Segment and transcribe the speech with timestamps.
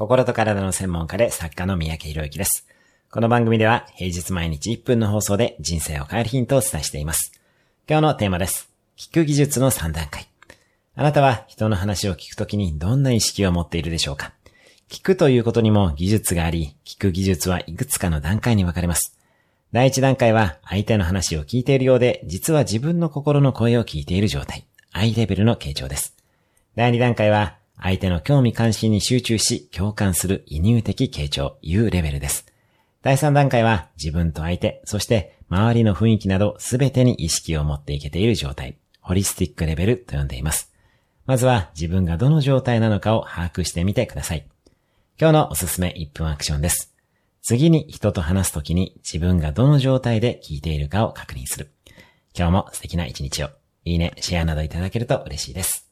[0.00, 2.66] 心と体の専門家で作家の三宅博之です。
[3.10, 7.32] この番組では平日毎日1分の放送で人生を変えるヒントをお伝えしています。
[7.86, 8.70] 今日のテーマです。
[8.96, 10.26] 聞く技術の3段階。
[10.94, 14.32] あなたは人の話を聞くときにどんな意識を持っているでしょうか
[14.88, 19.18] 聞くということにも技術があり、聞く技術はいくつかの段階に分かれます。
[19.72, 24.64] 第一段階は相手の話を聞いているようで、実は自分の心の声を聞いている状態。
[24.92, 26.16] アイレベルの傾聴です。
[26.74, 32.46] 第二段階は相手の興味関心に集中し、共感する移入的傾聴、いうレベルです。
[33.02, 40.72] 第3段階は自分と相手、そして周りの雰囲気など全てに意識を持っていけている状態、ホリスティックレベルと呼んでいます。
[41.26, 44.46] まずは自分がどの状態なのかを把握してみてください。
[45.18, 46.94] 今日のおすすめ1分アクションです。
[47.42, 51.70] 次に人と話すときに自分がどの状態で聞いているかを確認する。
[52.36, 53.48] 今日も素敵な一日を。
[53.84, 55.89] いいね、シェアなどいただけると嬉しいです。